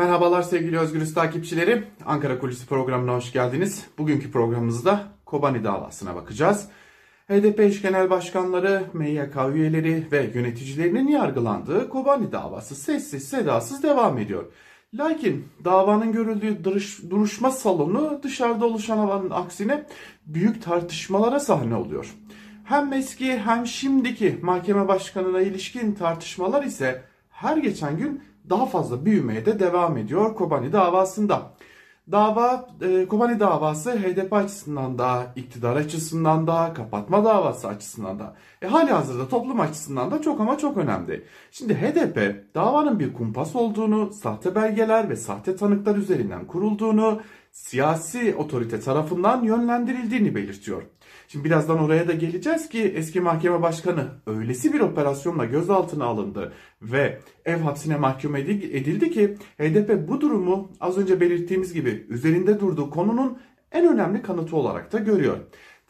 Merhabalar 0.00 0.42
sevgili 0.42 0.78
Özgürüz 0.78 1.14
takipçileri. 1.14 1.84
Ankara 2.06 2.38
Kulisi 2.38 2.66
programına 2.66 3.14
hoş 3.14 3.32
geldiniz. 3.32 3.86
Bugünkü 3.98 4.30
programımızda 4.30 5.02
Kobani 5.24 5.64
davasına 5.64 6.14
bakacağız. 6.14 6.68
HDP 7.28 7.60
eş 7.60 7.82
genel 7.82 8.10
başkanları, 8.10 8.84
MYK 8.92 9.36
üyeleri 9.54 10.06
ve 10.12 10.30
yöneticilerinin 10.34 11.08
yargılandığı 11.08 11.88
Kobani 11.88 12.32
davası 12.32 12.74
sessiz 12.74 13.28
sedasız 13.28 13.82
devam 13.82 14.18
ediyor. 14.18 14.44
Lakin 14.94 15.48
davanın 15.64 16.12
görüldüğü 16.12 16.64
duruşma 17.10 17.50
salonu 17.50 18.20
dışarıda 18.22 18.66
oluşan 18.66 18.98
havanın 18.98 19.30
aksine 19.30 19.86
büyük 20.26 20.62
tartışmalara 20.62 21.40
sahne 21.40 21.74
oluyor. 21.74 22.14
Hem 22.64 22.92
eski 22.92 23.38
hem 23.38 23.66
şimdiki 23.66 24.38
mahkeme 24.42 24.88
başkanına 24.88 25.40
ilişkin 25.40 25.92
tartışmalar 25.92 26.62
ise 26.62 27.02
her 27.30 27.56
geçen 27.56 27.96
gün 27.96 28.29
daha 28.50 28.66
fazla 28.66 29.04
büyümeye 29.04 29.46
de 29.46 29.60
devam 29.60 29.96
ediyor 29.96 30.34
Kobani 30.34 30.72
davasında. 30.72 31.42
Dava, 32.12 32.68
e, 32.82 33.08
Kobani 33.08 33.40
davası 33.40 33.90
HDP 33.90 34.32
açısından 34.32 34.98
da, 34.98 35.32
iktidar 35.36 35.76
açısından 35.76 36.46
da, 36.46 36.72
kapatma 36.74 37.24
davası 37.24 37.68
açısından 37.68 38.18
da, 38.18 38.36
e, 38.62 38.66
hali 38.66 38.90
hazırda 38.90 39.28
toplum 39.28 39.60
açısından 39.60 40.10
da 40.10 40.22
çok 40.22 40.40
ama 40.40 40.58
çok 40.58 40.76
önemli. 40.76 41.24
Şimdi 41.50 41.74
HDP 41.74 42.44
davanın 42.54 42.98
bir 42.98 43.14
kumpas 43.14 43.56
olduğunu, 43.56 44.12
sahte 44.12 44.54
belgeler 44.54 45.08
ve 45.08 45.16
sahte 45.16 45.56
tanıklar 45.56 45.96
üzerinden 45.96 46.46
kurulduğunu, 46.46 47.20
siyasi 47.50 48.34
otorite 48.34 48.80
tarafından 48.80 49.44
yönlendirildiğini 49.44 50.34
belirtiyor. 50.34 50.82
Şimdi 51.28 51.44
birazdan 51.44 51.78
oraya 51.78 52.08
da 52.08 52.12
geleceğiz 52.12 52.68
ki 52.68 52.82
eski 52.82 53.20
mahkeme 53.20 53.62
başkanı 53.62 54.08
öylesi 54.26 54.72
bir 54.72 54.80
operasyonla 54.80 55.44
gözaltına 55.44 56.04
alındı 56.04 56.52
ve 56.82 57.20
ev 57.44 57.58
hapsine 57.58 57.96
mahkum 57.96 58.36
edildi 58.36 59.10
ki 59.10 59.36
HDP 59.58 60.08
bu 60.08 60.20
durumu 60.20 60.72
az 60.80 60.98
önce 60.98 61.20
belirttiğimiz 61.20 61.72
gibi 61.72 62.06
üzerinde 62.08 62.60
durduğu 62.60 62.90
konunun 62.90 63.38
en 63.72 63.94
önemli 63.94 64.22
kanıtı 64.22 64.56
olarak 64.56 64.92
da 64.92 64.98
görüyor. 64.98 65.38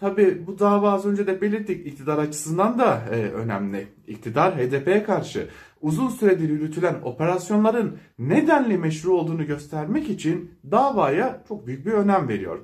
Tabi 0.01 0.47
bu 0.47 0.59
dava 0.59 0.93
az 0.93 1.07
önce 1.07 1.27
de 1.27 1.41
belirttik 1.41 1.87
iktidar 1.87 2.19
açısından 2.19 2.79
da 2.79 3.03
e, 3.11 3.15
önemli. 3.15 3.89
İktidar 4.07 4.57
HDP'ye 4.57 5.03
karşı 5.03 5.49
uzun 5.81 6.09
süredir 6.09 6.49
yürütülen 6.49 6.95
operasyonların 7.05 7.99
nedenle 8.19 8.77
meşru 8.77 9.15
olduğunu 9.15 9.47
göstermek 9.47 10.11
için 10.11 10.51
davaya 10.71 11.43
çok 11.49 11.67
büyük 11.67 11.87
bir 11.87 11.93
önem 11.93 12.29
veriyor. 12.29 12.59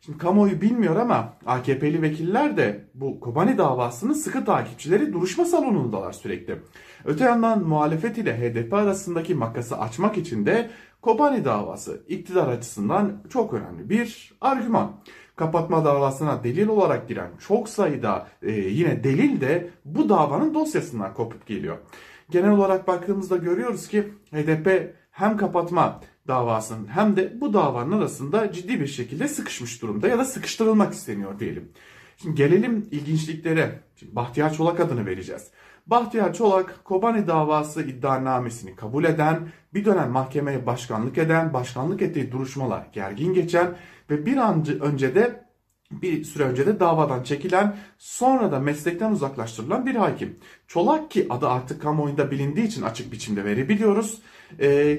Şimdi 0.00 0.18
kamuoyu 0.18 0.60
bilmiyor 0.60 0.96
ama 0.96 1.32
AKP'li 1.46 2.02
vekiller 2.02 2.56
de 2.56 2.84
bu 2.94 3.20
Kobani 3.20 3.58
davasının 3.58 4.12
sıkı 4.12 4.44
takipçileri 4.44 5.12
duruşma 5.12 5.44
salonundalar 5.44 6.12
sürekli. 6.12 6.58
Öte 7.04 7.24
yandan 7.24 7.64
muhalefet 7.64 8.18
ile 8.18 8.38
HDP 8.38 8.74
arasındaki 8.74 9.34
makası 9.34 9.78
açmak 9.78 10.18
için 10.18 10.46
de 10.46 10.70
Kobani 11.02 11.44
davası 11.44 12.02
iktidar 12.08 12.48
açısından 12.48 13.22
çok 13.30 13.54
önemli 13.54 13.90
bir 13.90 14.32
argüman. 14.40 14.92
Kapatma 15.42 15.84
davasına 15.84 16.44
delil 16.44 16.68
olarak 16.68 17.08
giren 17.08 17.30
çok 17.48 17.68
sayıda 17.68 18.26
e, 18.42 18.50
yine 18.52 19.04
delil 19.04 19.40
de 19.40 19.70
bu 19.84 20.08
davanın 20.08 20.54
dosyasından 20.54 21.14
kopup 21.14 21.46
geliyor. 21.46 21.76
Genel 22.30 22.50
olarak 22.50 22.88
baktığımızda 22.88 23.36
görüyoruz 23.36 23.88
ki 23.88 24.08
HDP 24.32 24.94
hem 25.10 25.36
kapatma 25.36 26.00
davasının 26.28 26.86
hem 26.86 27.16
de 27.16 27.40
bu 27.40 27.54
davanın 27.54 27.92
arasında 27.92 28.52
ciddi 28.52 28.80
bir 28.80 28.86
şekilde 28.86 29.28
sıkışmış 29.28 29.82
durumda 29.82 30.08
ya 30.08 30.18
da 30.18 30.24
sıkıştırılmak 30.24 30.92
isteniyor 30.92 31.38
diyelim. 31.38 31.68
Şimdi 32.16 32.34
gelelim 32.34 32.88
ilginçliklere. 32.90 33.80
Şimdi 33.96 34.16
Bahtiyar 34.16 34.54
Çolak 34.54 34.80
adını 34.80 35.06
vereceğiz. 35.06 35.50
Bahtiyar 35.86 36.34
Çolak 36.34 36.84
Kobani 36.84 37.26
davası 37.26 37.82
iddianamesini 37.82 38.76
kabul 38.76 39.04
eden, 39.04 39.48
bir 39.74 39.84
dönem 39.84 40.10
mahkemeye 40.10 40.66
başkanlık 40.66 41.18
eden, 41.18 41.54
başkanlık 41.54 42.02
ettiği 42.02 42.32
duruşmalar 42.32 42.86
gergin 42.92 43.34
geçen 43.34 43.76
ve 44.10 44.26
bir 44.26 44.36
an 44.36 44.64
önce 44.80 45.14
de 45.14 45.42
bir 45.90 46.24
süre 46.24 46.44
önce 46.44 46.66
de 46.66 46.80
davadan 46.80 47.22
çekilen 47.22 47.76
sonra 47.98 48.52
da 48.52 48.58
meslekten 48.58 49.12
uzaklaştırılan 49.12 49.86
bir 49.86 49.94
hakim. 49.94 50.38
Çolak 50.66 51.10
ki 51.10 51.26
adı 51.30 51.48
artık 51.48 51.82
kamuoyunda 51.82 52.30
bilindiği 52.30 52.66
için 52.66 52.82
açık 52.82 53.12
biçimde 53.12 53.44
verebiliyoruz. 53.44 54.22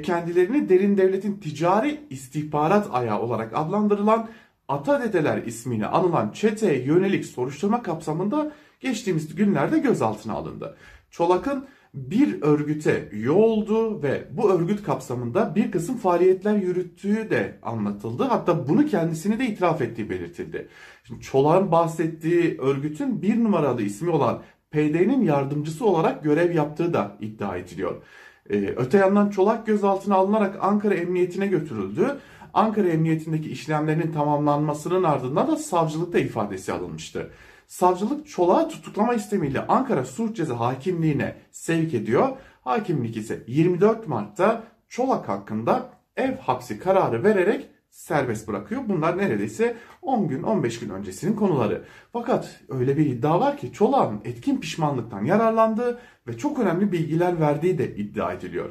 Kendilerini 0.03 0.69
derin 0.69 0.97
devletin 0.97 1.37
ticari 1.37 2.01
istihbarat 2.09 2.87
ayağı 2.91 3.19
olarak 3.21 3.51
adlandırılan 3.55 4.29
Atadedeler 4.67 5.43
ismiyle 5.43 5.87
anılan 5.87 6.31
çeteye 6.31 6.83
yönelik 6.83 7.25
soruşturma 7.25 7.83
kapsamında 7.83 8.51
geçtiğimiz 8.79 9.35
günlerde 9.35 9.79
gözaltına 9.79 10.33
alındı. 10.33 10.77
Çolak'ın 11.11 11.67
bir 11.93 12.41
örgüte 12.41 13.09
üye 13.11 13.31
olduğu 13.31 14.03
ve 14.03 14.27
bu 14.31 14.51
örgüt 14.51 14.83
kapsamında 14.83 15.55
bir 15.55 15.71
kısım 15.71 15.97
faaliyetler 15.97 16.55
yürüttüğü 16.55 17.29
de 17.29 17.59
anlatıldı. 17.63 18.23
Hatta 18.23 18.67
bunu 18.67 18.85
kendisini 18.85 19.39
de 19.39 19.45
itiraf 19.45 19.81
ettiği 19.81 20.09
belirtildi. 20.09 20.67
Şimdi 21.03 21.21
Çolak'ın 21.21 21.71
bahsettiği 21.71 22.57
örgütün 22.59 23.21
bir 23.21 23.43
numaralı 23.43 23.81
ismi 23.81 24.09
olan 24.09 24.41
PD'nin 24.71 25.21
yardımcısı 25.21 25.85
olarak 25.85 26.23
görev 26.23 26.55
yaptığı 26.55 26.93
da 26.93 27.17
iddia 27.21 27.57
ediliyor. 27.57 28.01
Ee, 28.49 28.73
öte 28.77 28.97
yandan 28.97 29.29
Çolak 29.29 29.65
gözaltına 29.65 30.15
alınarak 30.15 30.57
Ankara 30.61 30.93
Emniyetine 30.93 31.47
götürüldü. 31.47 32.17
Ankara 32.53 32.87
Emniyetindeki 32.87 33.49
işlemlerinin 33.49 34.11
tamamlanmasının 34.11 35.03
ardından 35.03 35.47
da 35.47 35.55
savcılıkta 35.55 36.19
ifadesi 36.19 36.73
alınmıştı. 36.73 37.29
Savcılık 37.67 38.27
Çolak'ı 38.27 38.69
tutuklama 38.69 39.13
istemiyle 39.13 39.67
Ankara 39.67 40.05
Suç 40.05 40.37
Ceza 40.37 40.59
Hakimliğine 40.59 41.35
sevk 41.51 41.93
ediyor. 41.93 42.29
Hakimlik 42.61 43.17
ise 43.17 43.43
24 43.47 44.07
Mart'ta 44.07 44.63
Çolak 44.89 45.29
hakkında 45.29 45.89
ev 46.17 46.37
hapsi 46.37 46.79
kararı 46.79 47.23
vererek 47.23 47.69
serbest 47.93 48.47
bırakıyor. 48.47 48.81
Bunlar 48.89 49.17
neredeyse 49.17 49.75
10 50.01 50.27
gün 50.27 50.43
15 50.43 50.79
gün 50.79 50.89
öncesinin 50.89 51.35
konuları. 51.35 51.83
Fakat 52.13 52.61
öyle 52.69 52.97
bir 52.97 53.05
iddia 53.05 53.39
var 53.39 53.57
ki 53.57 53.73
Çolak'ın 53.73 54.21
etkin 54.25 54.57
pişmanlıktan 54.57 55.25
yararlandığı 55.25 55.99
ve 56.27 56.37
çok 56.37 56.59
önemli 56.59 56.91
bilgiler 56.91 57.39
verdiği 57.39 57.77
de 57.77 57.95
iddia 57.95 58.33
ediliyor. 58.33 58.69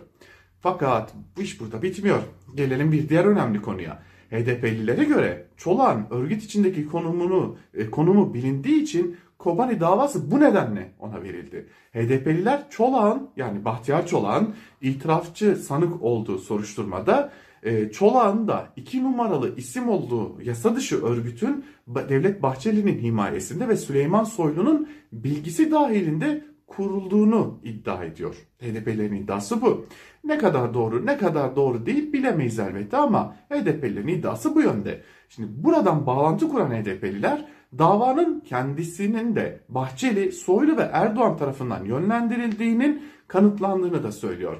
Fakat 0.61 1.15
bu 1.37 1.43
iş 1.43 1.61
burada 1.61 1.83
bitmiyor. 1.83 2.23
Gelelim 2.55 2.93
bir 2.93 3.09
diğer 3.09 3.25
önemli 3.25 3.63
konuya. 3.63 4.03
HDP'lilere 4.31 5.05
göre 5.05 5.47
Çolak'ın 5.57 6.07
örgüt 6.11 6.43
içindeki 6.43 6.87
konumunu 6.87 7.57
e, 7.75 7.91
konumu 7.91 8.35
bilindiği 8.35 8.83
için 8.83 9.17
Kobani 9.39 9.81
davası 9.81 10.31
bu 10.31 10.41
nedenle 10.41 10.93
ona 10.99 11.23
verildi. 11.23 11.69
HDP'liler 11.93 12.71
Çolak'ın 12.71 13.31
yani 13.37 13.65
Bahtiyar 13.65 14.07
Çolak'ın 14.07 14.55
itirafçı 14.81 15.57
sanık 15.57 16.03
olduğu 16.03 16.39
soruşturmada 16.39 17.33
Çolak'ın 17.93 18.49
da 18.49 18.69
iki 18.77 19.05
numaralı 19.05 19.57
isim 19.57 19.89
olduğu 19.89 20.43
yasa 20.43 20.77
dışı 20.77 21.05
örgütün 21.05 21.65
Devlet 21.89 22.43
Bahçeli'nin 22.43 22.99
himayesinde 22.99 23.69
ve 23.69 23.77
Süleyman 23.77 24.25
Soylu'nun 24.25 24.89
bilgisi 25.13 25.71
dahilinde 25.71 26.45
kurulduğunu 26.67 27.61
iddia 27.65 28.05
ediyor. 28.05 28.35
HDP'lerin 28.61 29.15
iddiası 29.15 29.63
bu. 29.63 29.87
Ne 30.25 30.39
kadar 30.39 30.75
doğru 30.75 31.07
ne 31.07 31.19
kadar 31.19 31.57
doğru 31.57 31.87
değil 31.87 32.13
bilemeyiz 32.13 32.59
elbette 32.59 32.97
ama 32.97 33.37
HDP'lerin 33.51 34.09
iddiası 34.09 34.55
bu 34.55 34.61
yönde. 34.61 35.03
Şimdi 35.29 35.49
buradan 35.65 36.07
bağlantı 36.07 36.49
kuran 36.49 36.71
HDP'liler 36.71 37.49
davanın 37.79 38.41
kendisinin 38.41 39.37
de 39.37 39.61
Bahçeli, 39.69 40.33
Soylu 40.33 40.77
ve 40.77 40.83
Erdoğan 40.93 41.37
tarafından 41.37 41.85
yönlendirildiğinin 41.85 43.03
kanıtlandığını 43.29 44.03
da 44.03 44.13
söylüyor. 44.13 44.57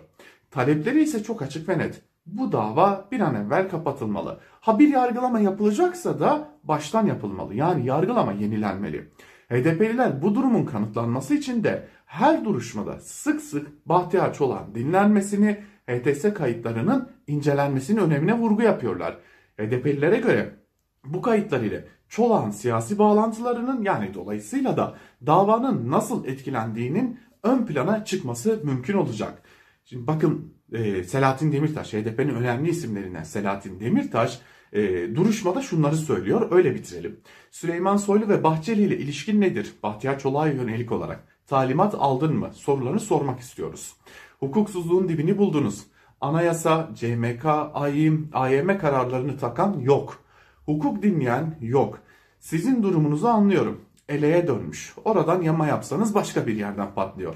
Talepleri 0.51 1.03
ise 1.03 1.23
çok 1.23 1.43
açık 1.43 1.69
ve 1.69 1.79
net. 1.79 2.03
Bu 2.27 2.53
dava 2.53 3.09
bir 3.13 3.21
an 3.21 3.35
evvel 3.35 3.69
kapatılmalı. 3.69 4.41
Ha 4.61 4.79
bir 4.79 4.89
yargılama 4.89 5.41
yapılacaksa 5.41 6.21
da 6.21 6.49
baştan 6.65 7.07
yapılmalı. 7.07 7.55
Yani 7.55 7.87
yargılama 7.87 8.33
yenilenmeli. 8.33 9.11
HDP'liler 9.49 10.23
bu 10.23 10.35
durumun 10.35 10.65
kanıtlanması 10.65 11.35
için 11.35 11.65
de 11.65 11.89
her 12.07 12.45
duruşmada 12.45 13.01
sık 13.01 13.41
sık 13.41 13.89
Bahtiyar 13.89 14.35
Çolak'ın 14.35 14.75
dinlenmesini, 14.75 15.61
HTS 15.91 16.35
kayıtlarının 16.35 17.09
incelenmesinin 17.27 18.01
önemine 18.01 18.39
vurgu 18.39 18.63
yapıyorlar. 18.63 19.19
HDP'lilere 19.59 20.17
göre 20.17 20.57
bu 21.05 21.23
kayıtlar 21.23 21.61
ile 21.61 21.89
Çolak'ın 22.09 22.51
siyasi 22.51 22.99
bağlantılarının 22.99 23.83
yani 23.83 24.15
dolayısıyla 24.15 24.77
da 24.77 24.95
davanın 25.27 25.91
nasıl 25.91 26.25
etkilendiğinin 26.25 27.21
ön 27.43 27.67
plana 27.67 28.05
çıkması 28.05 28.61
mümkün 28.65 28.95
olacak. 28.95 29.43
Şimdi 29.85 30.07
bakın 30.07 30.55
e, 30.73 31.05
Selahattin 31.05 31.53
Demirtaş, 31.53 31.93
HDP'nin 31.93 32.35
önemli 32.35 32.71
isimlerinden 32.71 33.23
Selahattin 33.23 33.81
Demirtaş 33.81 34.41
e, 34.73 34.83
duruşmada 35.15 35.63
şunları 35.63 35.97
söylüyor. 35.97 36.49
Öyle 36.51 36.75
bitirelim. 36.75 37.21
Süleyman 37.51 37.97
Soylu 37.97 38.29
ve 38.29 38.43
Bahçeli 38.45 38.83
ile 38.83 38.99
ilişkin 38.99 39.41
nedir? 39.41 39.73
Bahtiyar 39.83 40.19
Çolak'a 40.19 40.49
yönelik 40.49 40.93
olarak. 40.93 41.25
Talimat 41.47 41.95
aldın 41.99 42.37
mı? 42.37 42.51
Sorularını 42.55 43.01
sormak 43.01 43.41
istiyoruz. 43.41 43.97
Hukuksuzluğun 44.41 45.09
dibini 45.09 45.39
buldunuz. 45.39 45.83
Anayasa, 46.21 46.91
CMK, 46.95 47.45
AYM, 47.75 48.29
AYM 48.33 48.79
kararlarını 48.79 49.39
takan 49.39 49.81
yok. 49.81 50.23
Hukuk 50.67 51.03
dinleyen 51.03 51.59
yok. 51.61 51.99
Sizin 52.41 52.83
durumunuzu 52.83 53.27
anlıyorum. 53.27 53.81
Eleğe 54.09 54.47
dönmüş. 54.47 54.95
Oradan 55.05 55.43
yama 55.43 55.67
yapsanız 55.67 56.15
başka 56.15 56.47
bir 56.47 56.57
yerden 56.57 56.95
patlıyor. 56.95 57.35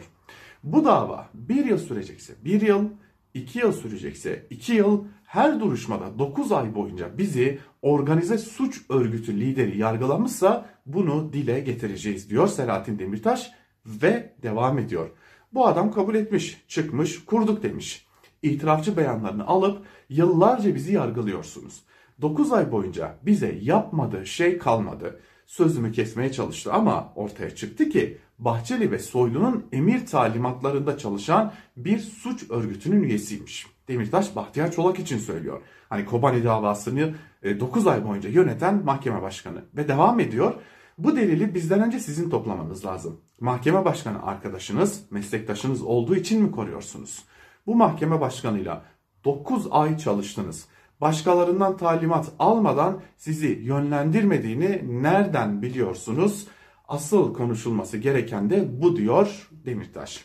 Bu 0.65 0.85
dava 0.85 1.29
bir 1.35 1.65
yıl 1.65 1.79
sürecekse 1.79 2.35
bir 2.45 2.61
yıl, 2.61 2.89
2 3.37 3.59
yıl 3.59 3.73
sürecekse 3.73 4.47
2 4.51 4.73
yıl 4.73 5.05
her 5.25 5.61
duruşmada 5.61 6.19
9 6.19 6.53
ay 6.53 6.75
boyunca 6.75 7.19
bizi 7.19 7.59
organize 7.83 8.39
suç 8.39 8.83
örgütü 8.89 9.41
lideri 9.41 9.79
yargılamışsa 9.79 10.67
bunu 10.87 11.33
dile 11.33 11.61
getireceğiz 11.61 12.31
diyor 12.31 12.49
Selahattin 12.49 12.99
Demirtaş 12.99 13.51
ve 13.87 14.35
devam 14.43 14.79
ediyor. 14.79 15.11
Bu 15.53 15.67
adam 15.67 15.93
kabul 15.93 16.15
etmiş, 16.15 16.65
çıkmış, 16.69 17.25
kurduk 17.25 17.63
demiş. 17.63 18.07
İtirafçı 18.43 18.97
beyanlarını 18.97 19.47
alıp 19.47 19.87
yıllarca 20.09 20.75
bizi 20.75 20.93
yargılıyorsunuz. 20.93 21.83
9 22.21 22.53
ay 22.53 22.73
boyunca 22.73 23.19
bize 23.23 23.59
yapmadığı 23.63 24.27
şey 24.27 24.59
kalmadı. 24.59 25.21
Sözümü 25.47 25.93
kesmeye 25.93 26.33
çalıştı 26.33 26.73
ama 26.73 27.13
ortaya 27.15 27.55
çıktı 27.55 27.89
ki 27.89 28.19
Bahçeli 28.39 28.91
ve 28.91 28.99
Soylu'nun 28.99 29.67
emir 29.73 30.07
talimatlarında 30.07 30.99
çalışan 30.99 31.53
bir 31.77 31.99
suç 31.99 32.51
örgütünün 32.51 33.03
üyesiymiş. 33.03 33.67
Demirtaş 33.89 34.37
Bahtiyar 34.37 34.73
Çolak 34.73 34.99
için 34.99 35.19
söylüyor. 35.19 35.63
Hani 35.89 36.05
Kobani 36.05 36.45
davasını 36.45 37.15
9 37.45 37.87
ay 37.87 38.05
boyunca 38.05 38.29
yöneten 38.29 38.85
mahkeme 38.85 39.23
başkanı 39.23 39.65
ve 39.77 39.89
devam 39.89 40.21
ediyor. 40.21 40.55
Bu 40.99 41.17
delili 41.17 41.55
bizden 41.55 41.83
önce 41.83 42.01
sizin 42.01 42.31
toplamanız 42.31 42.85
lazım. 42.85 43.21
Mahkeme 43.41 43.85
başkanı 43.85 44.23
arkadaşınız, 44.23 45.03
meslektaşınız 45.11 45.83
olduğu 45.83 46.17
için 46.17 46.43
mi 46.43 46.51
koruyorsunuz? 46.51 47.25
Bu 47.67 47.75
mahkeme 47.75 48.21
başkanıyla 48.21 48.85
9 49.25 49.67
ay 49.71 49.99
çalıştınız. 49.99 50.67
Başkalarından 51.01 51.77
talimat 51.77 52.33
almadan 52.39 53.01
sizi 53.17 53.47
yönlendirmediğini 53.63 55.03
nereden 55.03 55.63
biliyorsunuz? 55.63 56.47
Asıl 56.89 57.35
konuşulması 57.35 57.97
gereken 57.97 58.51
de 58.51 58.83
bu 58.83 58.97
diyor 58.97 59.49
Demirtaş. 59.51 60.25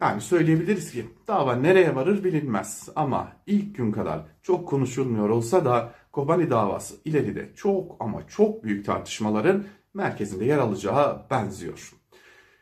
Yani 0.00 0.20
söyleyebiliriz 0.20 0.92
ki 0.92 1.06
dava 1.28 1.56
nereye 1.56 1.94
varır 1.94 2.24
bilinmez 2.24 2.88
ama 2.96 3.32
ilk 3.46 3.76
gün 3.76 3.92
kadar 3.92 4.20
çok 4.42 4.68
konuşulmuyor 4.68 5.28
olsa 5.28 5.64
da 5.64 5.92
Kobani 6.12 6.50
davası 6.50 6.94
ileride 7.04 7.52
çok 7.56 7.96
ama 8.00 8.26
çok 8.28 8.64
büyük 8.64 8.86
tartışmaların 8.86 9.64
merkezinde 9.94 10.44
yer 10.44 10.58
alacağı 10.58 11.26
benziyor. 11.30 11.92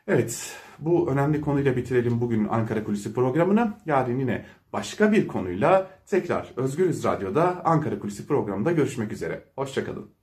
Evet 0.07 0.55
bu 0.79 1.11
önemli 1.11 1.41
konuyla 1.41 1.75
bitirelim 1.75 2.21
bugün 2.21 2.47
Ankara 2.47 2.83
Kulisi 2.83 3.13
programını. 3.13 3.73
Yarın 3.85 4.19
yine 4.19 4.45
başka 4.73 5.11
bir 5.11 5.27
konuyla 5.27 5.89
tekrar 6.05 6.53
Özgürüz 6.55 7.03
Radyo'da 7.03 7.65
Ankara 7.65 7.99
Kulisi 7.99 8.27
programında 8.27 8.71
görüşmek 8.71 9.11
üzere. 9.11 9.43
Hoşçakalın. 9.55 10.20